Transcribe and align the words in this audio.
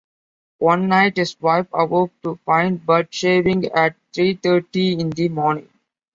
One 0.57 0.87
night, 0.89 1.17
his 1.17 1.39
wife 1.39 1.67
awoke 1.71 2.11
to 2.23 2.39
find 2.43 2.83
Budd 2.83 3.13
shaving 3.13 3.65
at 3.65 3.95
three-thirty 4.11 4.93
in 4.93 5.11
the 5.11 5.29
morning. 5.29 5.69